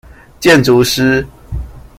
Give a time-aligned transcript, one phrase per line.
[0.39, 1.23] 建築師